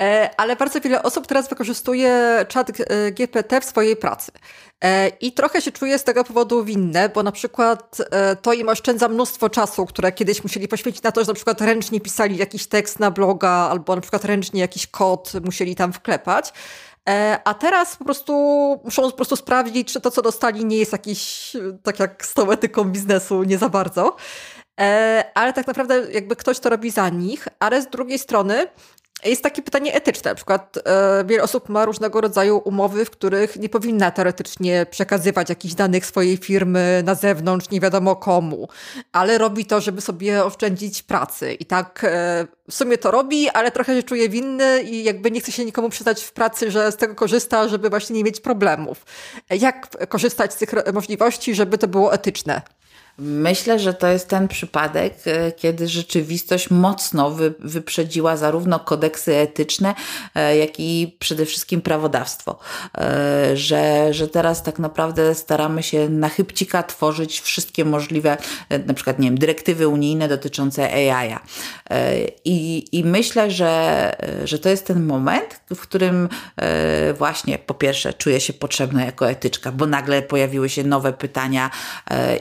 [0.02, 4.32] e, ale bardzo wiele osób teraz wykorzystuje czat e, GPT w swojej pracy.
[4.84, 7.98] E, I trochę się czuję z tego powodu winne, bo na przykład
[8.42, 12.02] to im oszczędza mnóstwo czasu, które kiedyś musieli poświęcić na to, że na przykład ręcznie
[12.02, 16.54] pisali jakiś tekst na bloga, albo na przykład ręcznie jakiś kod musieli tam wklepać.
[17.10, 18.34] E, a teraz po prostu
[18.84, 21.52] muszą po prostu sprawdzić, czy to, co dostali, nie jest jakiś,
[21.84, 24.16] tak jak z tą etyką biznesu, nie za bardzo.
[24.80, 28.68] E, ale tak naprawdę jakby ktoś to robi za nich, ale z drugiej strony
[29.26, 30.32] jest takie pytanie etyczne.
[30.32, 35.50] Na przykład e, wiele osób ma różnego rodzaju umowy, w których nie powinna teoretycznie przekazywać
[35.50, 38.68] jakichś danych swojej firmy na zewnątrz, nie wiadomo komu,
[39.12, 41.54] ale robi to, żeby sobie oszczędzić pracy.
[41.54, 45.42] I tak e, w sumie to robi, ale trochę się czuje winny i jakby nie
[45.42, 49.06] chce się nikomu przyznać w pracy, że z tego korzysta, żeby właśnie nie mieć problemów.
[49.50, 52.62] Jak korzystać z tych możliwości, żeby to było etyczne?
[53.24, 59.96] Myślę, że to jest ten przypadek, e, kiedy rzeczywistość mocno wy, wyprzedziła zarówno kodeksy etyczne,
[60.36, 62.60] e, jak i przede wszystkim prawodawstwo.
[62.98, 68.38] E, że, że teraz tak naprawdę staramy się na chybcika tworzyć wszystkie możliwe,
[68.86, 71.36] na przykład, nie wiem, dyrektywy unijne dotyczące AI.
[72.46, 76.30] I, i myślę, że, że to jest ten moment, w którym
[77.18, 81.70] właśnie po pierwsze czuję się potrzebna jako etyczka, bo nagle pojawiły się nowe pytania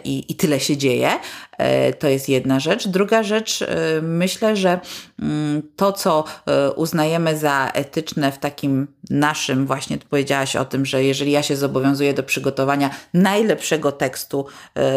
[0.04, 1.10] i, i tyle się się dzieje.
[1.58, 2.88] E, to jest jedna rzecz.
[2.88, 3.66] Druga rzecz, e,
[4.02, 4.80] myślę, że
[5.22, 10.86] mm, to, co e, uznajemy za etyczne w takim naszym, właśnie tu powiedziałaś o tym,
[10.86, 14.46] że jeżeli ja się zobowiązuję do przygotowania najlepszego tekstu,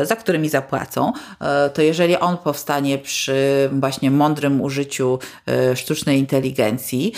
[0.03, 1.13] za który mi zapłacą,
[1.73, 5.19] to jeżeli on powstanie przy właśnie mądrym użyciu
[5.75, 7.13] sztucznej inteligencji,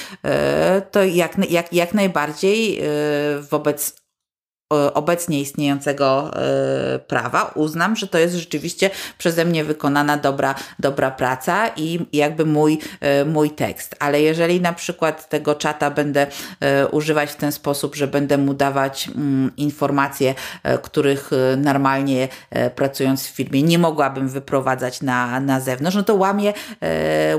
[0.92, 2.82] to jak, jak, jak najbardziej
[3.52, 4.05] wobec
[4.94, 11.68] obecnie istniejącego e, prawa, uznam, że to jest rzeczywiście przeze mnie wykonana dobra, dobra praca
[11.76, 13.96] i jakby mój, e, mój tekst.
[14.00, 16.28] Ale jeżeli na przykład tego czata będę
[16.60, 20.36] e, używać w ten sposób, że będę mu dawać mm, informacje,
[20.82, 22.28] których normalnie
[22.76, 26.54] pracując w firmie nie mogłabym wyprowadzać na, na zewnątrz, no to łamię,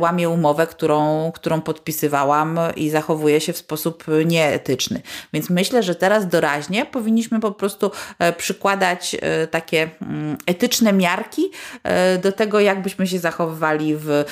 [0.00, 5.00] łamię umowę, którą, którą podpisywałam i zachowuję się w sposób nieetyczny.
[5.32, 10.92] Więc myślę, że teraz doraźnie powinniśmy powinniśmy po prostu e, przykładać e, takie mm, etyczne
[10.92, 11.50] miarki
[11.82, 14.24] e, do tego, jak byśmy się zachowywali w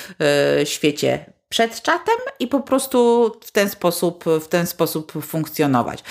[0.63, 6.03] świecie przed czatem i po prostu w ten sposób, w ten sposób funkcjonować.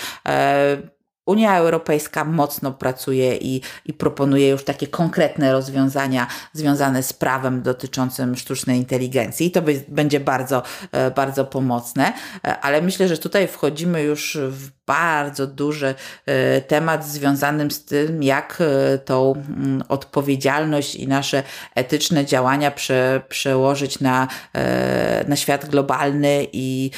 [1.26, 8.36] Unia Europejska mocno pracuje i, i proponuje już takie konkretne rozwiązania związane z prawem dotyczącym
[8.36, 9.46] sztucznej inteligencji.
[9.46, 10.62] I to będzie bardzo,
[11.16, 12.12] bardzo pomocne,
[12.60, 15.94] ale myślę, że tutaj wchodzimy już w bardzo duży
[16.26, 21.42] e, temat związany z tym, jak e, tą mm, odpowiedzialność i nasze
[21.74, 26.90] etyczne działania prze, przełożyć na, e, na świat globalny i,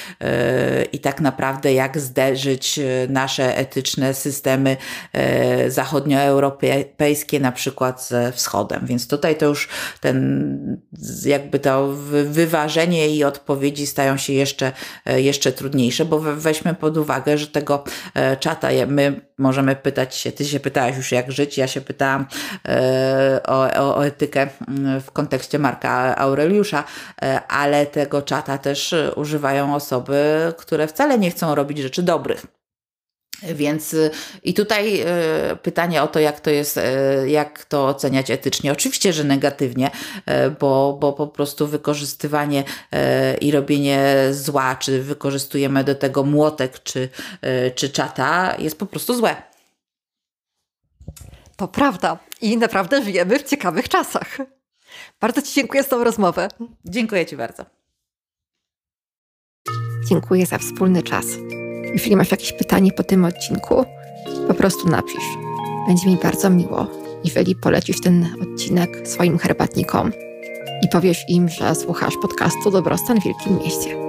[0.92, 4.76] i tak naprawdę jak zderzyć nasze etyczne systemy
[5.68, 8.86] zachodnioeuropejskie na przykład ze wschodem.
[8.86, 9.68] Więc tutaj to już
[10.00, 10.80] ten
[11.24, 11.88] jakby to
[12.24, 14.72] wyważenie i odpowiedzi stają się jeszcze,
[15.06, 17.75] jeszcze trudniejsze, bo weźmy pod uwagę, że tego
[18.14, 18.68] E, czata.
[18.86, 22.26] My możemy pytać się, ty się pytałaś już jak żyć, ja się pytałam
[22.68, 26.84] e, o, o, o etykę mm, w kontekście Marka Aureliusza,
[27.22, 32.55] e, ale tego czata też używają osoby, które wcale nie chcą robić rzeczy dobrych.
[33.42, 34.10] Więc y,
[34.42, 35.00] i tutaj
[35.52, 36.82] y, pytanie o to, jak to jest, y,
[37.28, 38.72] jak to oceniać etycznie.
[38.72, 39.90] Oczywiście, że negatywnie,
[40.60, 42.64] bo, bo po prostu wykorzystywanie
[43.40, 47.08] i robienie zła, czy wykorzystujemy do tego młotek, czy,
[47.74, 49.36] czy czata, jest po prostu złe.
[51.56, 52.18] To prawda.
[52.40, 54.38] I naprawdę żyjemy w ciekawych czasach.
[55.20, 56.48] Bardzo Ci dziękuję za tą rozmowę.
[56.84, 57.64] Dziękuję Ci bardzo.
[60.08, 61.26] Dziękuję za wspólny czas.
[61.96, 63.84] Jeśli masz jakieś pytanie po tym odcinku,
[64.48, 65.24] po prostu napisz.
[65.88, 66.86] Będzie mi bardzo miło,
[67.24, 70.12] jeżeli polecisz ten odcinek swoim herbatnikom
[70.82, 74.05] i powiesz im, że słuchasz podcastu Dobrostan w Wielkim Mieście.